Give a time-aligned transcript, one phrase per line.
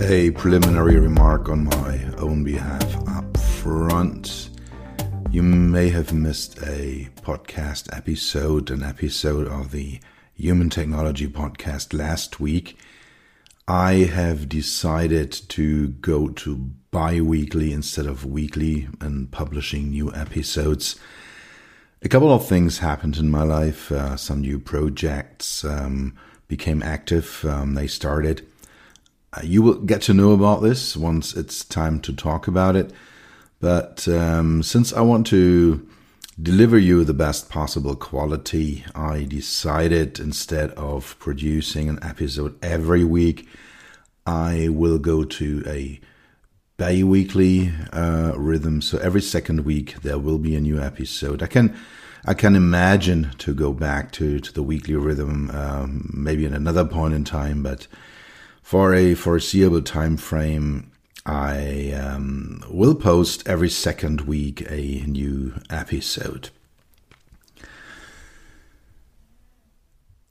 [0.00, 4.50] A preliminary remark on my own behalf up front.
[5.30, 10.00] You may have missed a podcast episode, an episode of the
[10.34, 12.76] Human Technology Podcast last week.
[13.68, 16.56] I have decided to go to
[16.90, 20.96] bi weekly instead of weekly and publishing new episodes.
[22.02, 23.92] A couple of things happened in my life.
[23.92, 26.16] Uh, some new projects um,
[26.48, 28.44] became active, um, they started.
[29.34, 32.92] Uh, you will get to know about this once it's time to talk about it.
[33.60, 35.88] But um, since I want to
[36.40, 43.48] deliver you the best possible quality, I decided instead of producing an episode every week,
[44.26, 46.00] I will go to a
[46.76, 48.82] bi weekly uh, rhythm.
[48.82, 51.42] So every second week there will be a new episode.
[51.42, 51.76] I can.
[52.26, 56.86] I can imagine to go back to, to the weekly rhythm um, maybe in another
[56.86, 57.86] point in time, but
[58.64, 60.90] for a foreseeable time frame,
[61.26, 66.48] I um, will post every second week a new episode.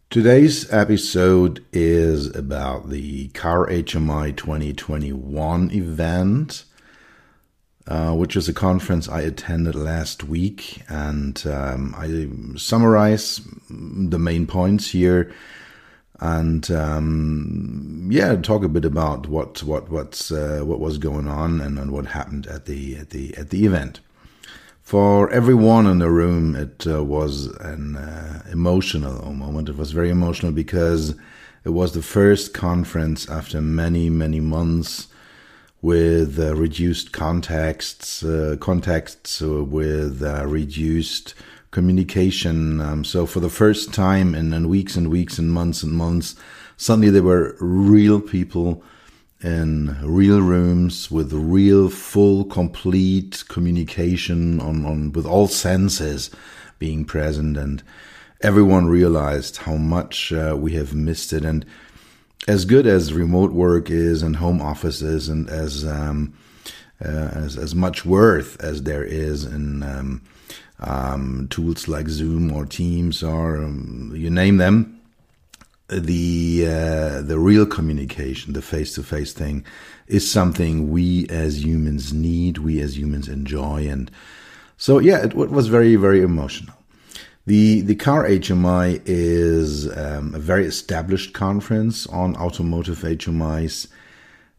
[0.09, 6.65] Today's episode is about the Car HMI 2021 event,
[7.85, 14.47] uh, which is a conference I attended last week, and um, I summarize the main
[14.47, 15.31] points here
[16.19, 21.59] and um, yeah, talk a bit about what what what's uh, what was going on
[21.59, 23.99] and, and what happened at the at the at the event.
[24.81, 29.69] For everyone in the room, it uh, was an uh, emotional moment.
[29.69, 31.15] It was very emotional because
[31.63, 35.07] it was the first conference after many many months
[35.81, 41.33] with uh, reduced contexts, uh, contexts with uh, reduced
[41.73, 42.79] communication.
[42.79, 46.35] Um, so for the first time in, in, weeks and weeks and months and months,
[46.77, 48.83] suddenly there were real people
[49.41, 56.29] in real rooms with real, full, complete communication on, on with all senses
[56.79, 57.83] being present, and
[58.41, 61.43] everyone realized how much uh, we have missed it.
[61.43, 61.65] And
[62.47, 66.33] as good as remote work is and home offices, and as um,
[67.03, 70.21] uh, as as much worth as there is in um,
[70.83, 75.01] um, tools like Zoom or Teams or um, you name them,
[75.87, 79.65] the uh, the real communication, the face to face thing,
[80.07, 84.09] is something we as humans need, we as humans enjoy, and
[84.77, 86.75] so yeah, it, it was very very emotional.
[87.45, 93.87] The the Car HMI is um, a very established conference on automotive HMIs.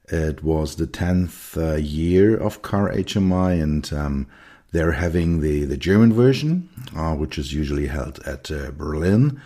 [0.09, 4.27] It was the tenth uh, year of Car HMI, and um,
[4.75, 9.41] they're having the, the German version, uh, which is usually held at uh, Berlin.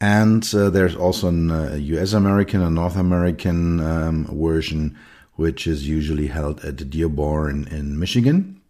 [0.00, 4.98] And uh, there's also a US American and North American um, version,
[5.36, 8.60] which is usually held at Dearborn in Michigan.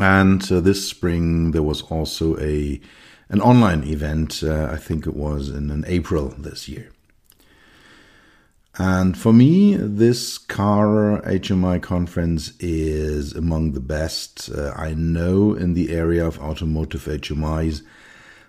[0.00, 2.80] And uh, this spring there was also a
[3.28, 4.42] an online event.
[4.42, 6.92] Uh, I think it was in, in April this year.
[8.78, 15.74] And for me, this car HMI conference is among the best uh, I know in
[15.74, 17.82] the area of automotive HMIs.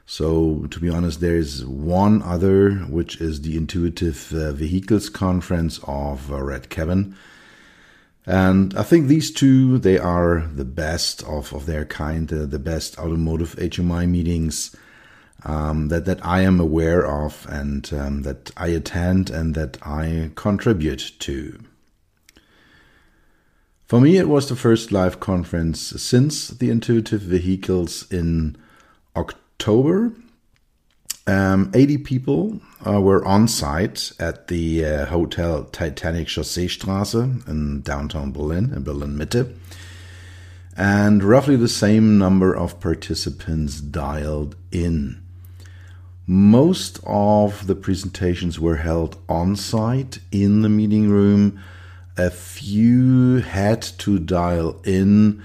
[0.05, 5.79] So, to be honest, there is one other, which is the Intuitive uh, Vehicles Conference
[5.83, 7.15] of uh, Red Cabin.
[8.25, 12.59] And I think these two, they are the best of, of their kind, uh, the
[12.59, 14.75] best automotive HMI meetings
[15.43, 20.31] um, that that I am aware of and um, that I attend and that I
[20.35, 21.59] contribute to.
[23.91, 28.55] For me, it was the first live conference since the Intuitive Vehicles in
[29.17, 30.13] October.
[31.27, 38.31] Um, 80 people uh, were on site at the uh, Hotel Titanic Chausseestraße in downtown
[38.31, 39.53] Berlin, in Berlin Mitte.
[40.77, 45.21] And roughly the same number of participants dialed in.
[46.33, 51.59] Most of the presentations were held on site in the meeting room.
[52.15, 55.43] A few had to dial in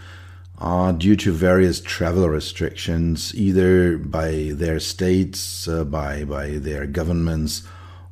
[0.60, 7.66] uh, due to various travel restrictions, either by their states, uh, by by their governments,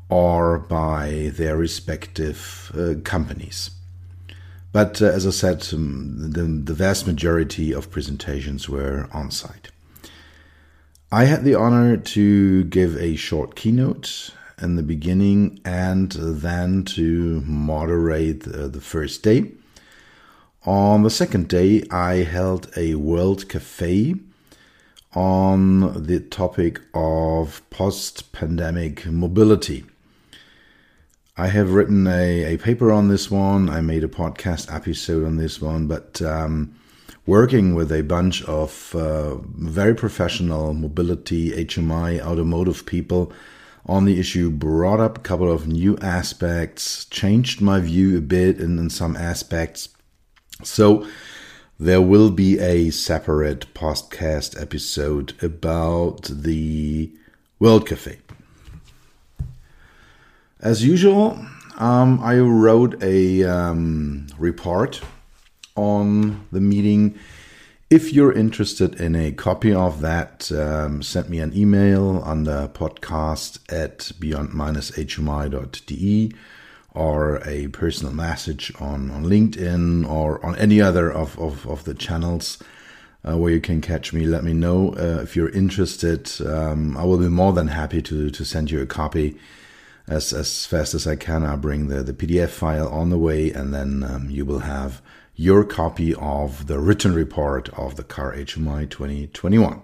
[0.09, 3.71] or by their respective uh, companies.
[4.73, 9.71] But uh, as I said, um, the, the vast majority of presentations were on site.
[11.13, 14.31] I had the honor to give a short keynote
[14.61, 19.53] in the beginning and then to moderate uh, the first day.
[20.65, 24.15] On the second day, I held a World Cafe
[25.13, 29.85] on the topic of post pandemic mobility.
[31.37, 33.69] I have written a, a paper on this one.
[33.69, 36.75] I made a podcast episode on this one, but um,
[37.27, 43.33] working with a bunch of uh, very professional mobility, HMI, automotive people
[43.87, 48.59] on the issue brought up a couple of new aspects, changed my view a bit
[48.59, 49.89] in, in some aspects
[50.63, 51.07] so
[51.79, 57.11] there will be a separate podcast episode about the
[57.59, 58.19] World Cafe.
[60.61, 61.45] As usual,
[61.77, 65.01] um, I wrote a um, report
[65.77, 67.19] on the meeting.
[67.91, 72.69] If you're interested in a copy of that, um, send me an email on the
[72.71, 76.33] podcast at beyond-hmi.de
[76.95, 81.95] or a personal message on, on LinkedIn or on any other of, of, of the
[81.95, 82.63] channels
[83.29, 84.27] uh, where you can catch me.
[84.27, 86.31] Let me know uh, if you're interested.
[86.41, 89.37] Um, I will be more than happy to, to send you a copy
[90.07, 91.45] as, as fast as I can.
[91.45, 95.03] I'll bring the, the PDF file on the way and then um, you will have
[95.37, 99.83] your copy of the written report of the CAR HMI 2021.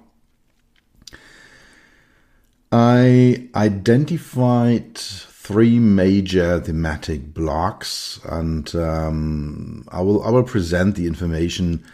[2.72, 11.84] I identified three major thematic blocks, and um, I will I will present the information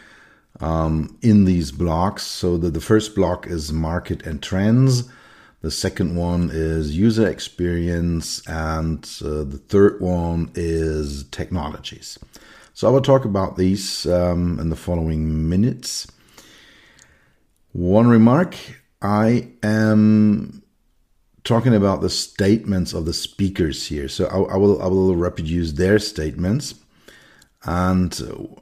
[0.60, 2.24] um, in these blocks.
[2.24, 5.08] So the, the first block is market and trends.
[5.62, 12.18] The second one is user experience, and uh, the third one is technologies.
[12.76, 16.06] So I will talk about these um, in the following minutes.
[17.72, 18.54] One remark:
[19.00, 20.62] I am
[21.42, 24.08] talking about the statements of the speakers here.
[24.08, 26.74] So I, I will I will reproduce their statements,
[27.64, 28.12] and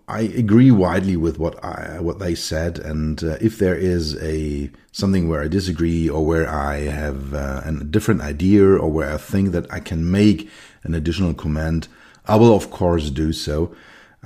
[0.06, 2.78] I agree widely with what I what they said.
[2.78, 7.62] And uh, if there is a something where I disagree or where I have uh,
[7.64, 10.48] a different idea or where I think that I can make
[10.84, 11.88] an additional comment,
[12.26, 13.74] I will of course do so.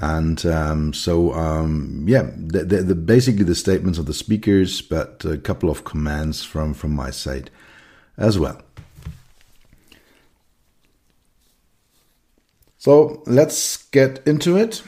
[0.00, 5.24] And um, so, um, yeah, the, the, the, basically the statements of the speakers, but
[5.24, 7.50] a couple of commands from from my side
[8.16, 8.62] as well.
[12.78, 14.82] So let's get into it.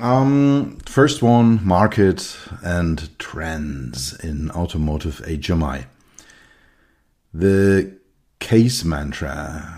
[0.00, 5.86] Um, first one market and trends in automotive HMI.
[7.32, 7.96] The
[8.40, 9.77] CASE mantra,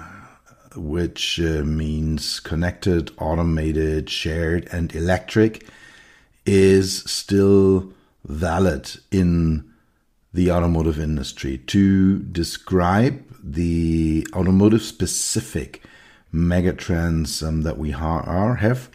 [0.76, 5.66] which uh, means connected, automated, shared, and electric,
[6.46, 7.92] is still
[8.24, 9.70] valid in
[10.32, 15.82] the automotive industry to describe the automotive specific
[16.32, 18.88] megatrends um, that we are, have.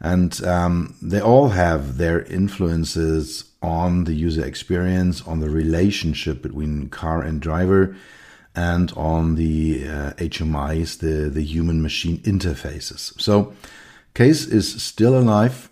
[0.00, 6.90] And um, they all have their influences on the user experience, on the relationship between
[6.90, 7.96] car and driver,
[8.54, 13.20] and on the uh, HMIs, the, the human machine interfaces.
[13.20, 13.52] So,
[14.14, 15.68] Case is still alive,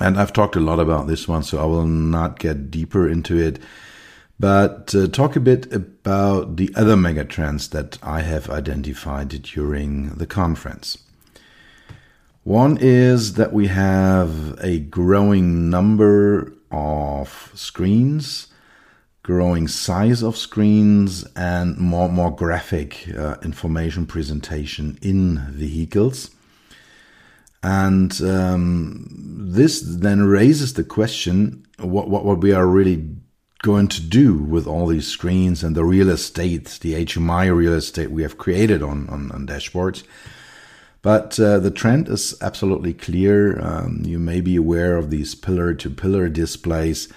[0.00, 3.38] and I've talked a lot about this one, so I will not get deeper into
[3.38, 3.58] it.
[4.38, 10.26] But uh, talk a bit about the other megatrends that I have identified during the
[10.26, 10.96] conference.
[12.44, 18.48] One is that we have a growing number of screens,
[19.22, 26.30] growing size of screens, and more more graphic uh, information presentation in vehicles.
[27.62, 33.06] And um, this then raises the question: what, what what we are really
[33.62, 38.10] going to do with all these screens and the real estate, the HMI real estate
[38.10, 40.02] we have created on, on, on dashboards.
[41.02, 43.58] But uh, the trend is absolutely clear.
[43.60, 47.08] Um, you may be aware of these pillar to pillar displays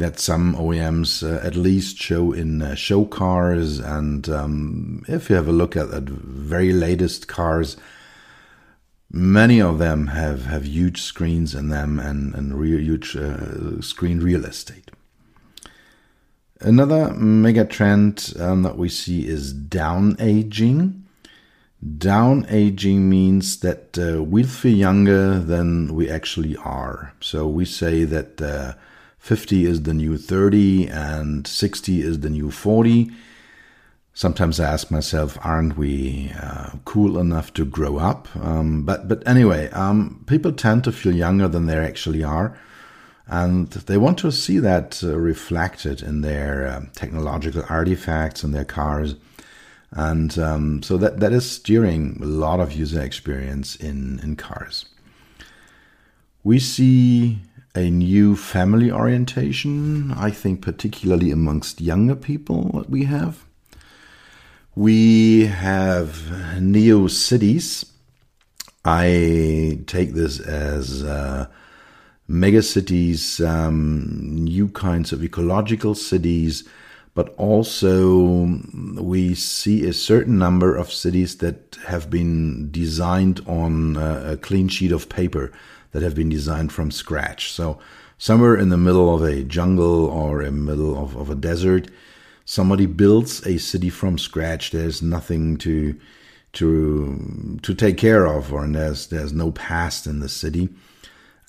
[0.00, 3.78] that some OEMs uh, at least show in uh, show cars.
[3.78, 7.76] And um, if you have a look at the very latest cars,
[9.10, 14.20] many of them have, have huge screens in them and, and real, huge uh, screen
[14.20, 14.90] real estate.
[16.62, 21.04] Another mega trend um, that we see is down aging.
[21.98, 27.14] Down aging means that uh, we feel younger than we actually are.
[27.20, 28.74] So we say that uh,
[29.20, 33.10] 50 is the new 30 and 60 is the new 40.
[34.12, 38.28] Sometimes I ask myself, aren't we uh, cool enough to grow up?
[38.36, 42.58] Um, but but anyway, um, people tend to feel younger than they actually are
[43.30, 48.64] and they want to see that uh, reflected in their uh, technological artifacts and their
[48.64, 49.14] cars
[49.92, 54.84] and um, so that, that is steering a lot of user experience in, in cars
[56.42, 57.38] we see
[57.74, 63.44] a new family orientation i think particularly amongst younger people what we have.
[64.74, 67.84] We have neo cities.
[68.84, 71.48] I take this as uh,
[72.28, 76.66] megacities, um, new kinds of ecological cities,
[77.14, 78.60] but also
[78.94, 84.92] we see a certain number of cities that have been designed on a clean sheet
[84.92, 85.52] of paper
[85.92, 87.52] that have been designed from scratch.
[87.52, 87.78] So
[88.18, 91.88] somewhere in the middle of a jungle or in the middle of, of a desert,
[92.44, 94.70] somebody builds a city from scratch.
[94.70, 95.98] There's nothing to
[96.52, 100.68] to to take care of, or there's there's no past in the city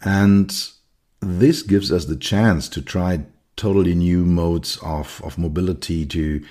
[0.02, 0.70] and
[1.20, 3.24] this gives us the chance to try
[3.56, 6.44] totally new modes of, of mobility to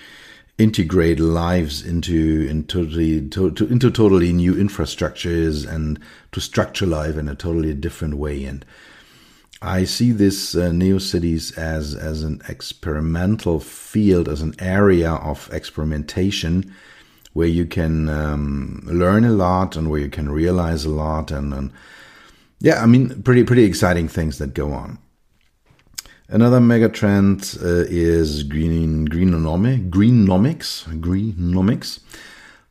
[0.60, 5.98] integrate lives into into totally to, to, into totally new infrastructures and
[6.32, 8.64] to structure life in a totally different way and
[9.62, 15.48] I see this uh, neo cities as as an experimental field as an area of
[15.52, 16.74] experimentation
[17.32, 21.54] where you can um, learn a lot and where you can realize a lot and,
[21.54, 21.72] and
[22.60, 24.98] yeah, I mean, pretty pretty exciting things that go on.
[26.32, 31.98] Another mega trend uh, is green greenonomic, greennomics, greennomics.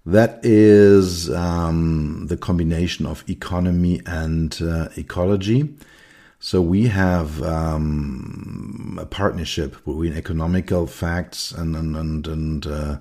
[0.06, 5.75] That is um, the combination of economy and uh, ecology.
[6.39, 12.98] So we have um, a partnership between economical facts and and and, and uh,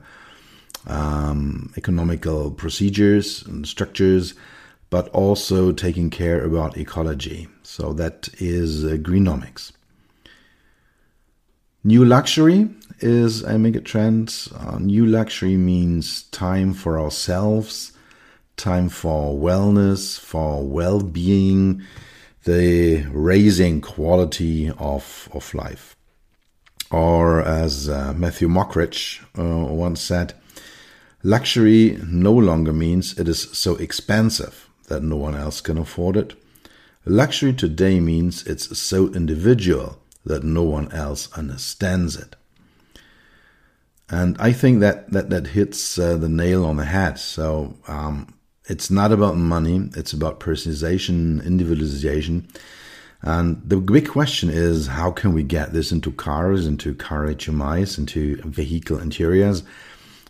[0.89, 4.35] um, economical procedures and structures
[4.91, 7.47] but also taking care about ecology.
[7.63, 9.73] So that is uh, greennomics.
[11.89, 12.69] New luxury
[13.01, 14.49] is a mega trend.
[14.55, 17.93] Uh, new luxury means time for ourselves,
[18.59, 21.83] time for wellness, for well being,
[22.45, 25.97] the raising quality of, of life.
[26.91, 30.35] Or, as uh, Matthew Mockridge uh, once said,
[31.23, 36.35] luxury no longer means it is so expensive that no one else can afford it.
[37.07, 42.37] Luxury today means it's so individual that no one else understands it.
[44.11, 47.19] And I think that that, that hits uh, the nail on the head.
[47.19, 48.35] So um,
[48.67, 52.49] it's not about money, it's about personalization, individualization.
[53.21, 57.99] And the big question is how can we get this into cars, into car HMIs,
[57.99, 59.63] into vehicle interiors?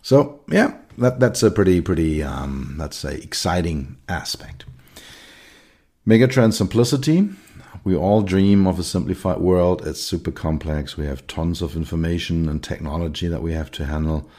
[0.01, 4.65] So yeah, that that's a pretty pretty um, let's say exciting aspect.
[6.07, 7.29] Megatrend simplicity.
[7.83, 9.87] We all dream of a simplified world.
[9.87, 10.97] It's super complex.
[10.97, 14.29] We have tons of information and technology that we have to handle,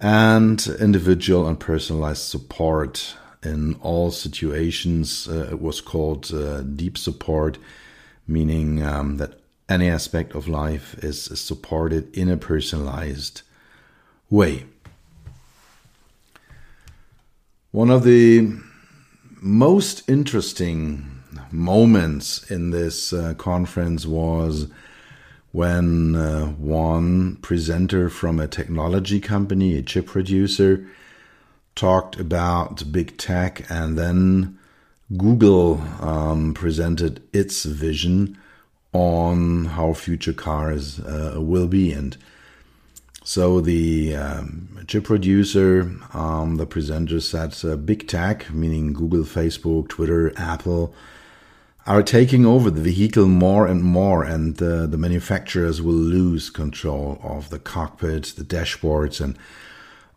[0.00, 5.28] and individual and personalized support in all situations.
[5.28, 7.58] Uh, it was called uh, deep support,
[8.26, 13.42] meaning um, that any aspect of life is supported in a personalized
[14.30, 14.64] way.
[17.72, 18.52] One of the
[19.40, 21.15] most interesting
[21.52, 24.68] moments in this uh, conference was
[25.52, 30.86] when uh, one presenter from a technology company, a chip producer,
[31.74, 34.58] talked about big tech, and then
[35.16, 38.36] Google um, presented its vision
[38.92, 41.92] on how future cars uh, will be.
[41.92, 42.16] And
[43.22, 49.88] so the um, chip producer, um, the presenter said uh, big tech, meaning Google, Facebook,
[49.88, 50.94] Twitter, Apple,
[51.86, 57.20] are taking over the vehicle more and more, and uh, the manufacturers will lose control
[57.22, 59.38] of the cockpit, the dashboards, and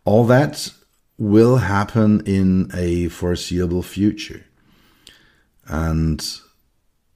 [0.04, 0.72] all that
[1.16, 4.44] will happen in a foreseeable future.
[5.66, 6.18] And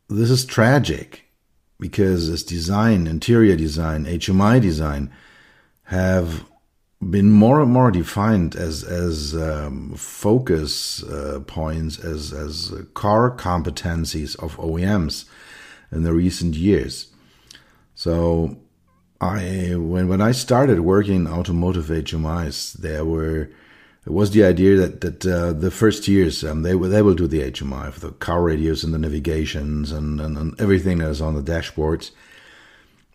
[0.08, 1.24] this is tragic
[1.80, 5.10] because as design, interior design, HMI design
[5.84, 6.44] have
[7.10, 14.36] been more and more defined as as um, focus uh, points as as core competencies
[14.42, 15.26] of OEMs
[15.92, 17.08] in the recent years.
[17.94, 18.56] So
[19.20, 23.50] I when when I started working in automotive HMIs, there were
[24.06, 27.14] it was the idea that that uh, the first years um, they will they will
[27.14, 31.08] do the HMI for the car radios and the navigations and, and, and everything that
[31.08, 32.10] is on the dashboards.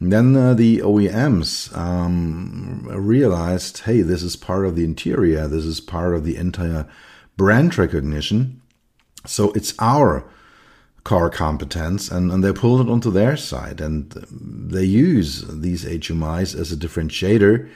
[0.01, 5.47] Then uh, the OEMs um, realized, hey, this is part of the interior.
[5.47, 6.87] This is part of the entire
[7.35, 8.61] brand recognition.
[9.25, 10.25] So it's our
[11.03, 16.57] car competence, and, and they pulled it onto their side, and they use these HMIs
[16.57, 17.69] as a differentiator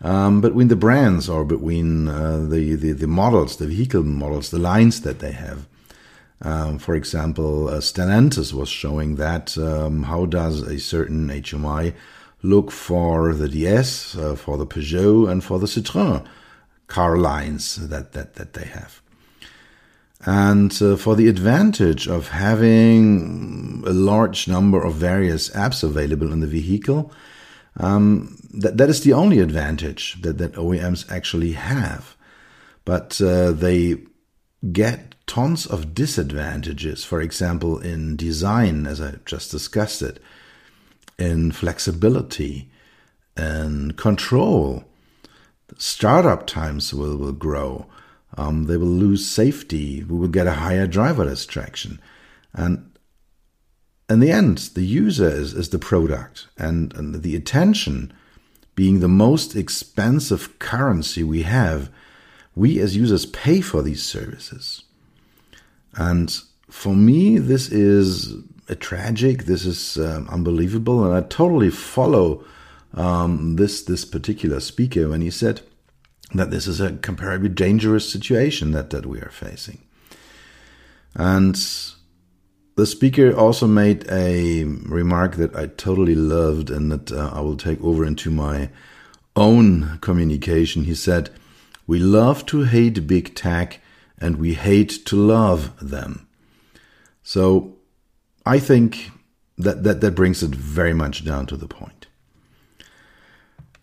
[0.00, 4.58] um, between the brands or between uh, the, the, the models, the vehicle models, the
[4.58, 5.66] lines that they have.
[6.42, 11.94] Um, for example, uh, Stellantis was showing that um, how does a certain HMI
[12.42, 16.24] look for the DS, uh, for the Peugeot, and for the Citroën
[16.86, 19.02] car lines that that that they have.
[20.24, 26.40] And uh, for the advantage of having a large number of various apps available in
[26.40, 27.12] the vehicle,
[27.76, 32.16] um, that, that is the only advantage that, that OEMs actually have.
[32.84, 33.98] But uh, they
[34.72, 40.20] get tons of disadvantages, for example, in design, as I just discussed it,
[41.18, 42.70] in flexibility
[43.36, 44.84] and control.
[45.76, 47.86] Startup times will, will grow.
[48.36, 50.02] Um, they will lose safety.
[50.02, 52.00] We will get a higher driver distraction.
[52.52, 52.90] And
[54.08, 58.12] in the end, the user is, is the product, and, and the attention
[58.74, 61.90] being the most expensive currency we have,
[62.54, 64.84] we as users pay for these services.
[65.98, 66.40] And
[66.70, 68.32] for me, this is
[68.68, 72.44] a tragic, this is um, unbelievable, and I totally follow
[72.94, 75.60] um, this this particular speaker when he said
[76.34, 79.78] that this is a comparably dangerous situation that, that we are facing.
[81.16, 81.56] And
[82.76, 87.56] the speaker also made a remark that I totally loved and that uh, I will
[87.56, 88.70] take over into my
[89.34, 90.84] own communication.
[90.84, 91.30] He said,
[91.88, 93.80] We love to hate big tech
[94.20, 96.26] and we hate to love them.
[97.22, 97.76] So
[98.44, 99.10] I think
[99.58, 102.06] that, that, that brings it very much down to the point.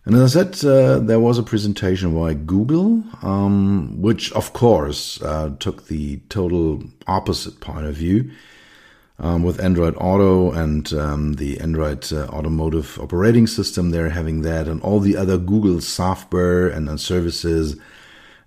[0.04, 5.20] And as I said, uh, there was a presentation by Google, um, which of course
[5.20, 8.30] uh, took the total opposite point of view
[9.18, 13.90] um, with Android Auto and um, the Android uh, Automotive Operating System.
[13.90, 17.76] They're having that, and all the other Google software and, and services.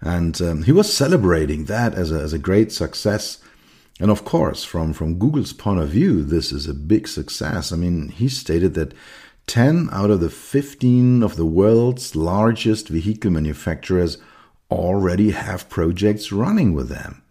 [0.02, 3.40] And um, he was celebrating that as a, as a great success.
[4.00, 7.72] And of course, from, from Google's point of view, this is a big success.
[7.72, 8.94] I mean, he stated that
[9.48, 14.18] 10 out of the 15 of the world's largest vehicle manufacturers
[14.72, 17.22] already have projects running with them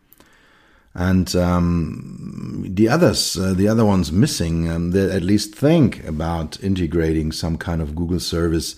[0.99, 6.61] and um, the others, uh, the other ones missing, um, they at least think about
[6.61, 8.75] integrating some kind of Google service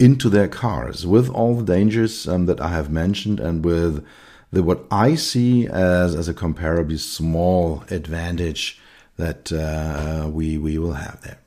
[0.00, 4.04] into their cars with all the dangers um, that I have mentioned and with
[4.50, 8.80] the what I see as as a comparably small advantage
[9.16, 11.38] that uh, we we will have there.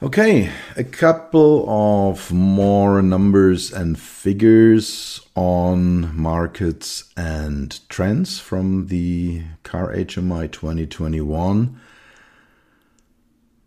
[0.00, 9.92] Okay, a couple of more numbers and figures on markets and trends from the Car
[9.92, 11.80] HMI 2021.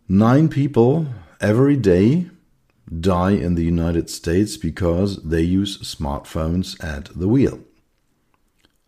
[0.08, 1.08] Nine people
[1.41, 2.30] every day
[2.99, 7.60] die in the United States because they use smartphones at the wheel.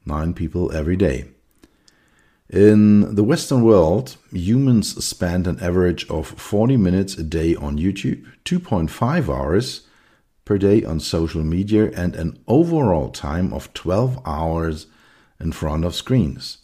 [0.06, 1.26] Nine people every day.
[2.50, 8.26] In the Western world, humans spend an average of 40 minutes a day on YouTube,
[8.46, 9.88] 2.5 hours
[10.46, 14.88] per day on social media, and an overall time of 12 hours
[15.40, 16.60] in front of screens.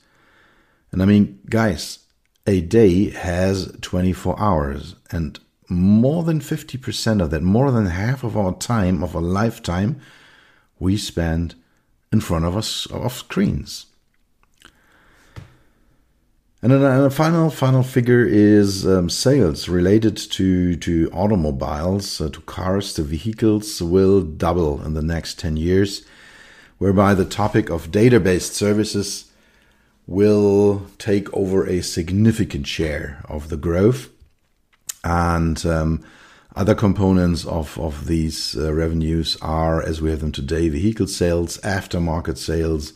[0.91, 1.99] And I mean, guys,
[2.45, 8.36] a day has 24 hours, and more than 50% of that, more than half of
[8.36, 10.01] our time, of our lifetime,
[10.79, 11.55] we spend
[12.12, 13.86] in front of us of screens.
[16.62, 22.41] And then a final final figure is um, sales related to to automobiles, uh, to
[22.41, 26.05] cars, to vehicles will double in the next 10 years,
[26.77, 29.32] whereby the topic of data-based services
[30.05, 34.10] will take over a significant share of the growth.
[35.04, 36.04] And um,
[36.56, 41.58] other components of, of these uh, revenues are, as we have them today, vehicle sales,
[41.60, 42.94] aftermarket sales,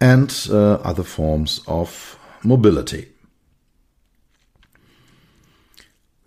[0.00, 3.08] and uh, other forms of mobility.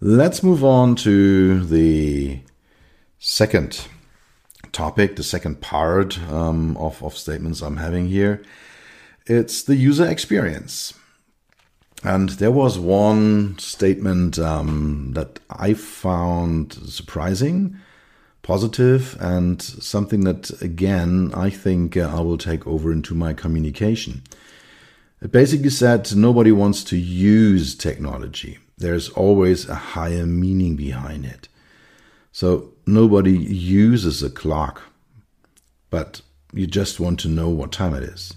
[0.02, 2.40] Let's move on to the
[3.20, 3.88] second
[4.72, 8.42] topic, the second part um, of, of statements I'm having here.
[9.26, 10.94] It's the user experience.
[12.04, 17.78] And there was one statement um, that I found surprising,
[18.42, 24.24] positive, and something that, again, I think uh, I will take over into my communication.
[25.22, 28.60] It basically said nobody wants to use technology.
[28.78, 31.50] There's always a higher meaning behind it.
[32.32, 34.82] So nobody uses a clock,
[35.90, 36.22] but
[36.54, 38.34] you just want to know what time it is.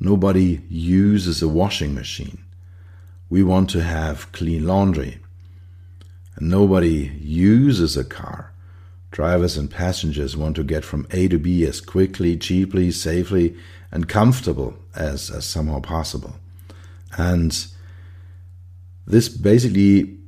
[0.00, 2.38] Nobody uses a washing machine.
[3.30, 5.20] We want to have clean laundry.
[6.36, 8.52] And nobody uses a car.
[9.12, 13.56] Drivers and passengers want to get from A to B as quickly, cheaply, safely,
[13.90, 16.36] and comfortable as, as somehow possible.
[17.16, 17.66] And
[19.06, 20.18] this basically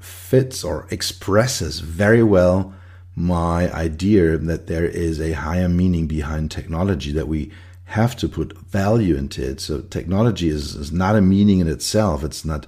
[0.00, 2.74] fits or expresses very well
[3.14, 7.50] my idea that there is a higher meaning behind technology, that we
[7.86, 9.60] have to put value into it.
[9.60, 12.24] So technology is, is not a meaning in itself.
[12.24, 12.66] It's not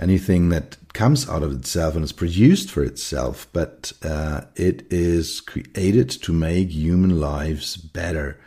[0.00, 5.40] anything that comes out of itself and is produced for itself, but uh, it is
[5.40, 8.40] created to make human lives better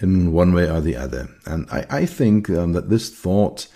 [0.00, 1.28] in one way or the other.
[1.44, 3.68] And I, I think um, that this thought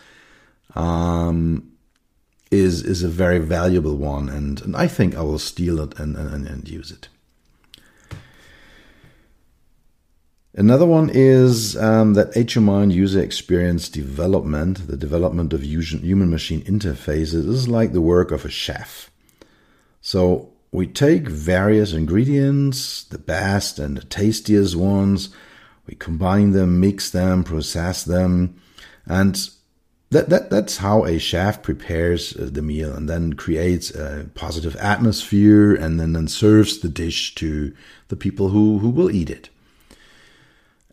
[0.74, 1.70] um,
[2.50, 6.16] is is a very valuable one, and, and I think I will steal it and,
[6.16, 7.08] and, and use it.
[10.54, 16.62] Another one is um, that HMI and user experience development, the development of human machine
[16.62, 19.10] interfaces, is like the work of a chef.
[20.00, 25.30] So we take various ingredients, the best and the tastiest ones,
[25.86, 28.60] we combine them, mix them, process them,
[29.06, 29.50] and
[30.10, 34.74] that, that that's how a chef prepares uh, the meal and then creates a positive
[34.76, 37.72] atmosphere and then, then serves the dish to
[38.08, 39.48] the people who, who will eat it.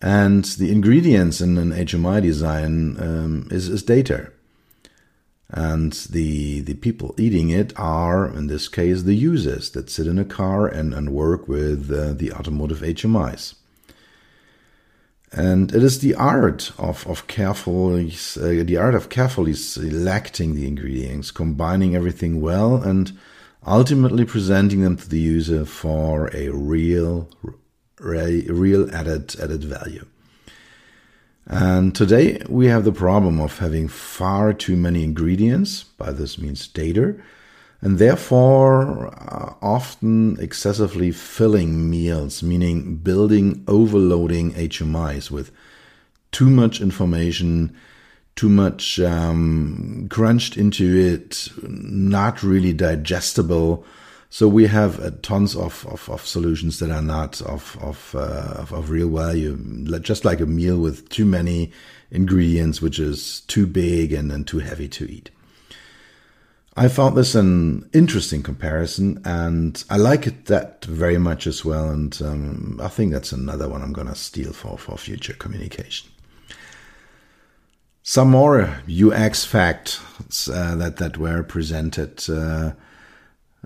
[0.01, 4.31] And the ingredients in an HMI design um, is, is data.
[5.49, 10.19] And the the people eating it are, in this case, the users that sit in
[10.19, 13.55] a car and, and work with uh, the automotive HMIs.
[15.31, 20.67] And it is the art of, of carefully, uh, the art of carefully selecting the
[20.67, 23.17] ingredients, combining everything well, and
[23.65, 27.29] ultimately presenting them to the user for a real,
[27.99, 30.05] real added, added value.
[31.45, 36.67] And today we have the problem of having far too many ingredients, by this means
[36.67, 37.15] data,
[37.81, 45.51] and therefore uh, often excessively filling meals, meaning building overloading HMIs with
[46.31, 47.75] too much information,
[48.35, 53.85] too much um, crunched into it, not really digestible.
[54.29, 58.55] So we have uh, tons of, of, of, solutions that are not of of, uh,
[58.57, 59.55] of, of real value,
[60.01, 61.71] just like a meal with too many
[62.11, 65.29] ingredients, which is too big and, and too heavy to eat.
[66.79, 71.89] I found this an interesting comparison, and I like it that very much as well.
[71.89, 76.11] And um, I think that's another one I'm going to steal for for future communication.
[78.03, 79.99] Some more UX facts
[80.49, 82.29] uh, that that were presented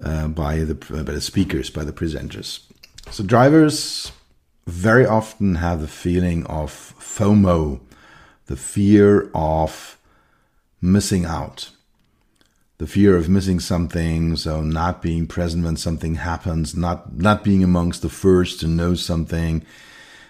[0.04, 2.62] uh, uh, by the by the speakers, by the presenters.
[3.10, 4.12] So drivers
[4.68, 7.80] very often have the feeling of FOMO,
[8.46, 9.98] the fear of
[10.82, 11.72] missing out
[12.82, 17.64] the fear of missing something, so not being present when something happens, not not being
[17.64, 19.64] amongst the first to know something.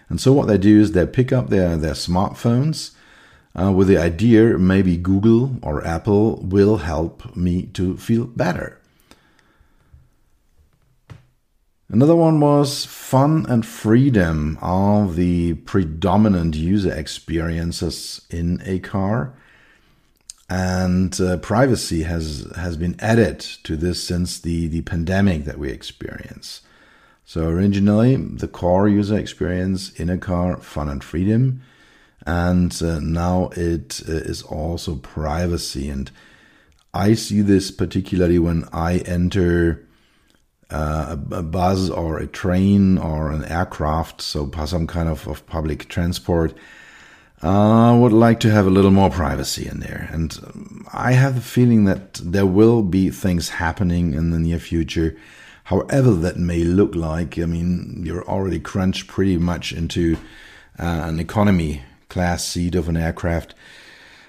[0.09, 2.91] And so what they do is they pick up their their smartphones
[3.57, 8.80] uh, with the idea maybe Google or Apple will help me to feel better.
[11.91, 19.33] Another one was fun and freedom are the predominant user experiences in a car
[20.51, 25.69] and uh, privacy has has been added to this since the the pandemic that we
[25.69, 26.61] experience.
[27.25, 31.61] So originally, the core user experience in a car, fun and freedom,
[32.25, 35.89] and uh, now it uh, is also privacy.
[35.89, 36.11] And
[36.93, 39.87] I see this particularly when I enter
[40.71, 45.89] uh, a bus or a train or an aircraft, so some kind of, of public
[45.89, 46.53] transport
[47.43, 50.07] I would like to have a little more privacy in there.
[50.11, 54.59] And um, I have the feeling that there will be things happening in the near
[54.59, 55.17] future,
[55.63, 57.39] however that may look like.
[57.39, 60.17] I mean, you're already crunched pretty much into
[60.77, 63.55] uh, an economy class seat of an aircraft.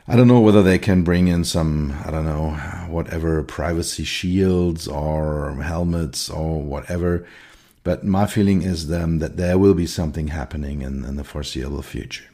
[0.08, 2.50] I don't know whether they can bring in some, I don't know,
[2.88, 7.24] whatever privacy shields or helmets or whatever.
[7.84, 11.82] But my feeling is then that there will be something happening in, in the foreseeable
[11.82, 12.24] future.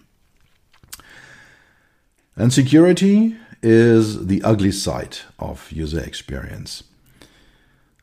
[2.36, 6.84] And security is the ugly side of user experience.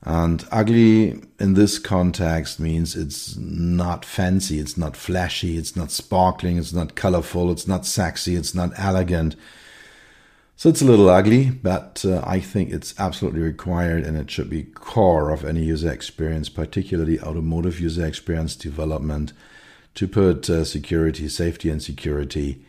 [0.06, 6.58] And ugly in this context means it's not fancy, it's not flashy, it's not sparkling,
[6.58, 9.36] it's not colorful, it's not sexy, it's not elegant.
[10.58, 14.50] So it's a little ugly, but uh, I think it's absolutely required and it should
[14.50, 19.34] be core of any user experience, particularly automotive user experience development,
[19.96, 22.63] to put uh, security, safety, and security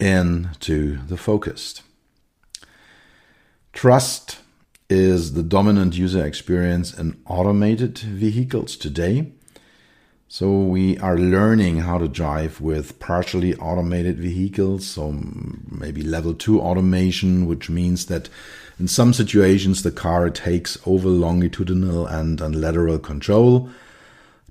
[0.00, 1.82] into the focus.
[3.72, 4.38] Trust
[4.90, 9.32] is the dominant user experience in automated vehicles today.
[10.28, 15.12] So we are learning how to drive with partially automated vehicles, so
[15.70, 18.28] maybe level 2 automation, which means that
[18.78, 23.70] in some situations the car takes over longitudinal and, and lateral control,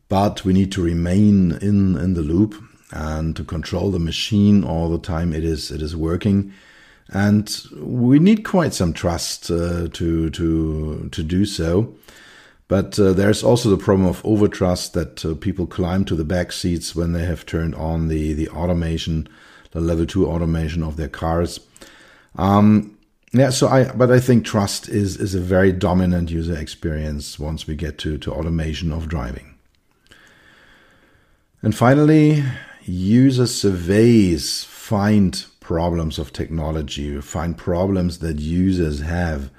[0.08, 2.56] but we need to remain in, in the loop
[2.92, 6.54] and to control the machine all the time it is it is working
[7.10, 11.94] and we need quite some trust uh, to to to do so.
[12.68, 16.52] But uh, there's also the problem of overtrust that uh, people climb to the back
[16.52, 19.28] seats when they have turned on the the automation,
[19.72, 21.60] the level two automation of their cars.
[22.36, 22.98] Um,
[23.32, 27.68] yeah, so I but I think trust is is a very dominant user experience once
[27.68, 29.56] we get to to automation of driving.
[31.62, 32.44] And finally,
[32.84, 39.50] user surveys find problems of technology, find problems that users have.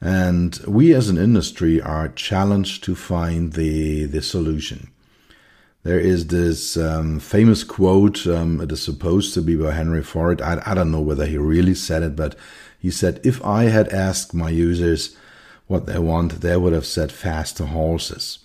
[0.00, 4.90] And we as an industry are challenged to find the, the solution.
[5.82, 10.42] There is this um, famous quote, um, it is supposed to be by Henry Ford.
[10.42, 12.36] I, I don't know whether he really said it, but
[12.78, 15.16] he said, If I had asked my users
[15.68, 18.39] what they want, they would have said faster horses.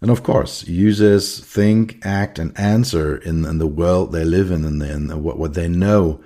[0.00, 4.64] And of course, users think, act, and answer in, in the world they live in
[4.64, 6.20] and in what, what they know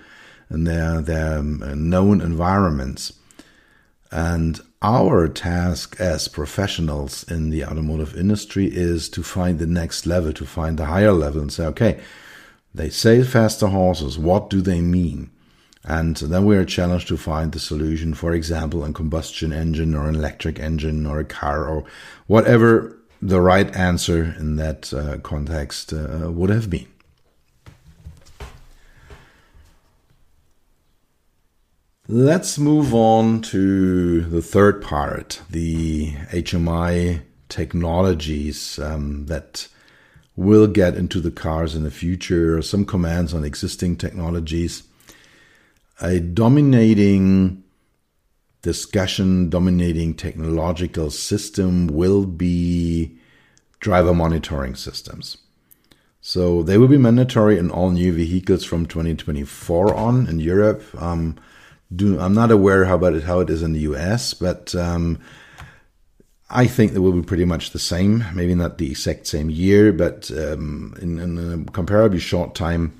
[0.51, 3.15] in their, their um, known environments.
[4.11, 10.35] And our task as professionals in the automotive industry is to find the next level,
[10.35, 12.01] to find the higher level and say, okay,
[12.75, 14.19] they say faster horses.
[14.19, 15.31] What do they mean?
[15.85, 20.09] And then we are challenged to find the solution, for example, a combustion engine or
[20.09, 21.85] an electric engine or a car or
[22.27, 26.89] whatever the right answer in that uh, context uh, would have been.
[32.09, 39.69] Let's move on to the third part, the HMI technologies um, that
[40.35, 44.83] will get into the cars in the future, some commands on existing technologies.
[46.01, 47.63] A dominating
[48.63, 53.19] discussion dominating technological system will be
[53.81, 55.37] driver monitoring systems.
[56.21, 60.85] So they will be mandatory in all new vehicles from 2024 on in Europe.
[60.97, 61.37] Um,
[61.95, 65.19] do, I'm not aware how about it, how it is in the US, but um,
[66.49, 68.25] I think they will be pretty much the same.
[68.35, 72.97] Maybe not the exact same year, but um, in, in, a comparably short time,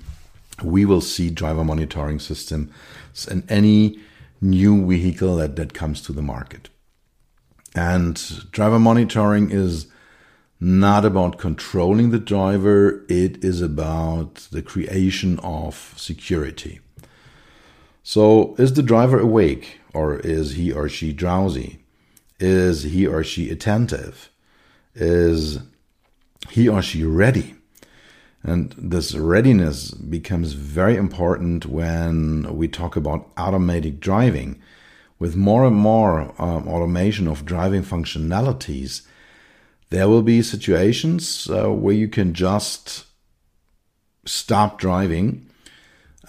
[0.61, 2.69] we will see driver monitoring systems
[3.31, 3.99] in any
[4.43, 6.69] new vehicle that, that comes to the market.
[7.75, 8.15] And
[8.51, 9.87] driver monitoring is
[10.59, 16.79] not about controlling the driver, it is about the creation of security.
[18.03, 21.83] So, is the driver awake or is he or she drowsy?
[22.39, 24.29] Is he or she attentive?
[24.95, 25.59] Is
[26.49, 27.55] he or she ready?
[28.43, 34.61] And this readiness becomes very important when we talk about automatic driving.
[35.17, 39.03] With more and more um, automation of driving functionalities,
[39.89, 43.05] there will be situations uh, where you can just
[44.25, 45.49] stop driving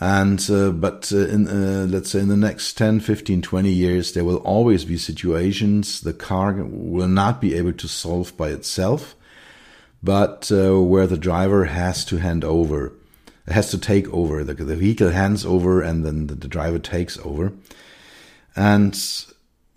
[0.01, 4.13] and uh, but uh, in uh, let's say in the next 10 15 20 years
[4.13, 9.15] there will always be situations the car will not be able to solve by itself
[10.05, 12.93] but uh, where the driver has to hand over,
[13.49, 14.45] has to take over.
[14.45, 17.55] The, the vehicle hands over and then the, the driver takes over.
[18.55, 18.95] And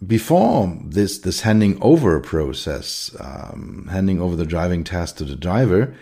[0.06, 5.96] before this this handing over process, um, handing over the driving task to the driver,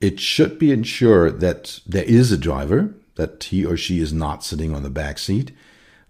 [0.00, 4.42] it should be ensured that there is a driver, that he or she is not
[4.42, 5.52] sitting on the back seat,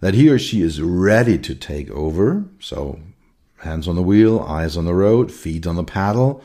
[0.00, 2.44] that he or she is ready to take over.
[2.61, 3.00] So,
[3.59, 6.42] hands on the wheel, eyes on the road, feet on the paddle,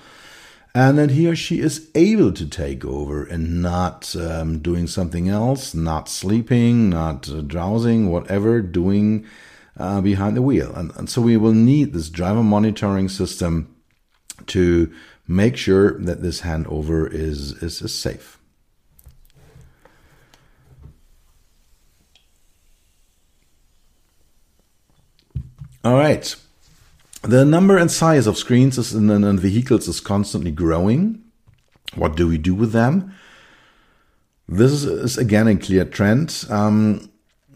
[0.78, 5.28] and that he or she is able to take over and not um, doing something
[5.28, 9.26] else, not sleeping, not uh, drowsing, whatever, doing
[9.76, 10.72] uh, behind the wheel.
[10.76, 13.76] And, and so we will need this driver monitoring system
[14.46, 14.94] to
[15.28, 18.38] make sure that this handover is, is, is safe.
[25.84, 26.36] All right.
[27.28, 31.24] The number and size of screens in, in vehicles is constantly growing.
[31.96, 33.14] What do we do with them?
[34.48, 36.46] This is, is again a clear trend.
[36.50, 37.12] Um,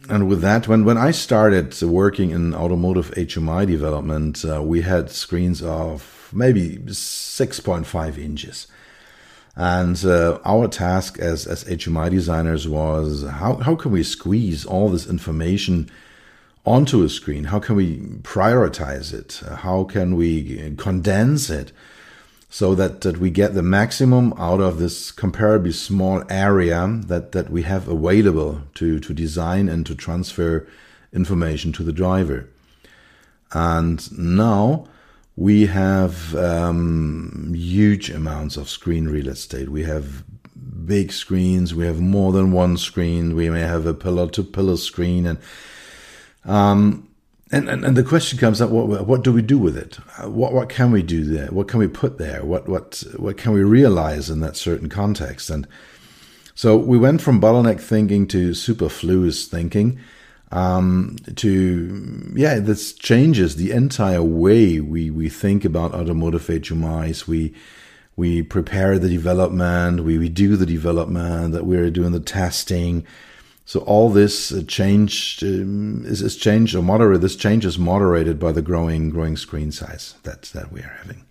[0.10, 5.10] and with that, when, when I started working in automotive HMI development, uh, we had
[5.10, 8.68] screens of maybe 6.5 inches.
[9.56, 14.90] And uh, our task as, as HMI designers was how, how can we squeeze all
[14.90, 15.90] this information
[16.66, 17.46] onto a screen?
[17.46, 19.42] How can we prioritize it?
[19.60, 21.72] How can we condense it
[22.50, 27.50] so that, that we get the maximum out of this comparably small area that, that
[27.50, 30.68] we have available to, to design and to transfer
[31.14, 32.48] information to the driver?
[33.54, 34.88] And now
[35.36, 39.70] we have um, huge amounts of screen real estate.
[39.70, 40.24] We have
[40.86, 41.74] big screens.
[41.74, 43.36] We have more than one screen.
[43.36, 45.40] We may have a pillar to pillar screen and
[46.46, 47.08] um,
[47.52, 49.96] and, and, and the question comes up: what, what do we do with it?
[50.24, 51.48] What what can we do there?
[51.48, 52.46] What can we put there?
[52.46, 55.50] What what what can we realize in that certain context?
[55.50, 55.68] And
[56.56, 60.00] so we went from bottleneck thinking to superfluous thinking.
[60.54, 67.28] Um, to yeah, this changes the entire way we we think about automotive HMIs.
[67.28, 67.54] We
[68.16, 73.06] we prepare the development, we, we do the development, that we're doing the testing,
[73.72, 77.22] so all this uh, change um, is, is changed or moderate.
[77.22, 81.24] This change is moderated by the growing growing screen size that that we are having.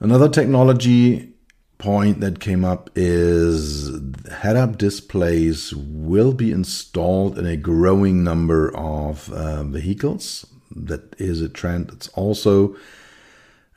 [0.00, 1.32] Another technology
[1.78, 3.90] point that came up is
[4.30, 10.44] head-up displays will be installed in a growing number of uh, vehicles.
[10.76, 12.76] That is a trend that's also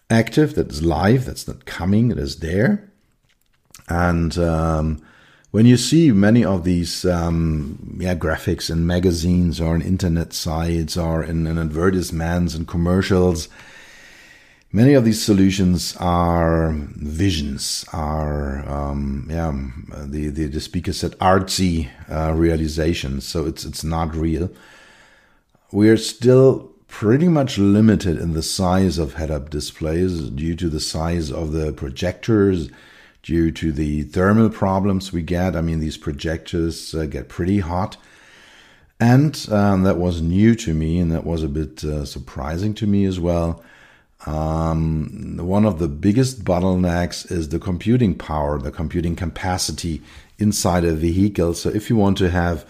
[0.09, 2.91] active, that's live, that's not coming, it is there,
[3.87, 5.01] and um,
[5.51, 10.97] when you see many of these um, yeah, graphics in magazines or in internet sites
[10.97, 13.47] or in, in advertisements and commercials,
[14.71, 19.51] many of these solutions are visions, are um, yeah,
[20.05, 23.25] the, the, the speaker said artsy uh, realizations.
[23.25, 24.49] So it's it's not real.
[25.71, 30.79] We are still pretty much limited in the size of head-up displays due to the
[30.79, 32.69] size of the projectors
[33.27, 35.53] due to the thermal problems we get.
[35.53, 37.97] I mean, these projectors uh, get pretty hot.
[39.01, 42.87] And um, that was new to me, and that was a bit uh, surprising to
[42.87, 43.61] me as well.
[44.25, 50.01] Um, one of the biggest bottlenecks is the computing power, the computing capacity
[50.39, 51.53] inside a vehicle.
[51.53, 52.65] So, if you want to have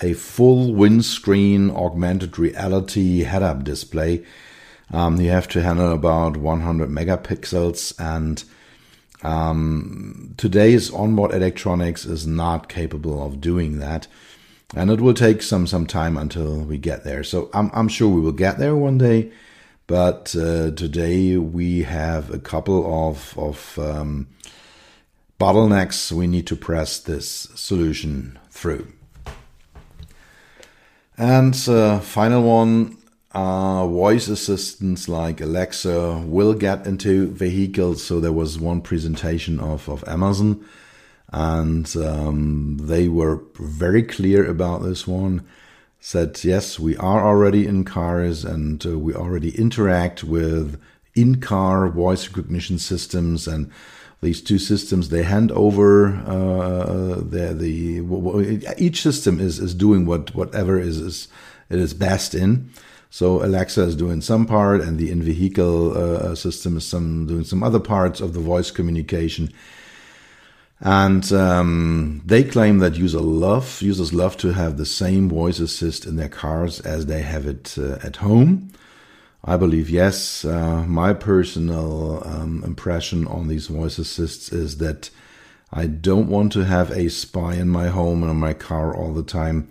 [0.00, 4.24] a full windscreen augmented reality head up display,
[4.92, 8.44] um, you have to handle about 100 megapixels and
[9.22, 14.06] um, today's onboard electronics is not capable of doing that,
[14.74, 17.24] and it will take some some time until we get there.
[17.24, 19.32] So I'm I'm sure we will get there one day,
[19.86, 24.28] but uh, today we have a couple of of um,
[25.40, 28.86] bottlenecks we need to press this solution through.
[31.18, 32.98] And uh, final one
[33.36, 38.02] uh, voice assistants like Alexa will get into vehicles.
[38.02, 40.64] So there was one presentation of, of Amazon,
[41.30, 45.46] and um, they were very clear about this one.
[46.00, 50.80] Said, yes, we are already in cars and uh, we already interact with
[51.14, 53.70] in car voice recognition systems and
[54.22, 60.34] these two systems they hand over uh, the, the each system is, is doing what
[60.34, 61.28] whatever is, is
[61.68, 62.70] it is best in
[63.16, 67.62] so Alexa is doing some part, and the in-vehicle uh, system is some doing some
[67.62, 69.54] other parts of the voice communication.
[70.80, 76.04] And um, they claim that user love users love to have the same voice assist
[76.04, 78.72] in their cars as they have it uh, at home.
[79.42, 80.44] I believe yes.
[80.44, 85.08] Uh, my personal um, impression on these voice assists is that
[85.72, 89.14] I don't want to have a spy in my home and in my car all
[89.14, 89.68] the time.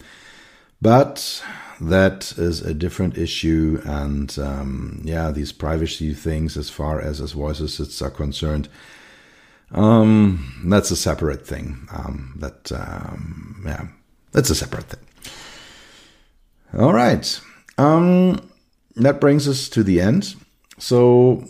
[0.81, 1.43] But
[1.81, 3.81] that is a different issue.
[3.85, 8.69] And um, yeah, these privacy things, as far as as voice assists are concerned,
[9.71, 11.87] um, that's a separate thing.
[11.91, 13.87] Um, that um, yeah,
[14.31, 15.01] that's a separate thing.
[16.79, 17.39] All right.
[17.77, 18.49] Um,
[18.95, 20.35] that brings us to the end.
[20.77, 21.45] So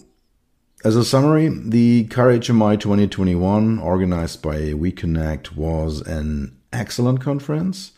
[0.84, 7.92] as a summary, the CarHMI 2021, organized by we.CONECT, was an excellent conference.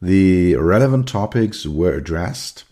[0.00, 2.64] The relevant topics were addressed.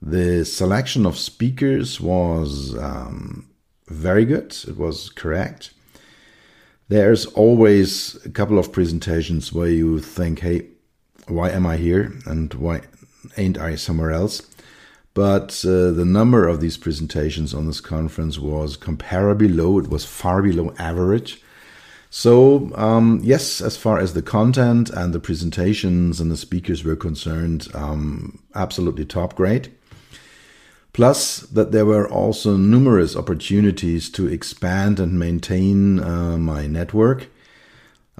[0.00, 3.48] The selection of speakers was um,
[3.88, 5.72] very good, it was correct.
[6.88, 10.66] There's always a couple of presentations where you think, hey,
[11.26, 12.82] why am I here and why
[13.36, 14.42] ain't I somewhere else?
[15.14, 19.78] But uh, the number of these presentations on this conference was comparably low.
[19.78, 21.40] It was far below average.
[22.16, 26.94] So, um, yes, as far as the content and the presentations and the speakers were
[26.94, 29.72] concerned, um, absolutely top grade.
[30.92, 37.26] Plus, that there were also numerous opportunities to expand and maintain uh, my network.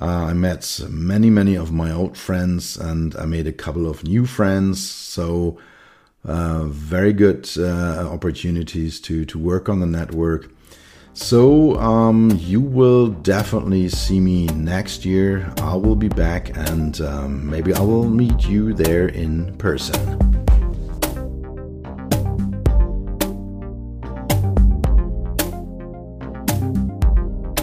[0.02, 4.02] Uh, I met many, many of my old friends and I made a couple of
[4.02, 4.84] new friends.
[4.90, 5.56] So,
[6.24, 10.50] uh, very good uh, opportunities to, to work on the network.
[11.16, 15.54] So, um, you will definitely see me next year.
[15.58, 19.94] I will be back and um, maybe I will meet you there in person.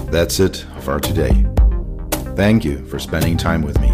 [0.09, 1.45] That's it for today.
[2.37, 3.89] Thank you for spending time with me.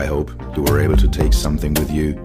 [0.00, 2.16] I hope you were able to take something with you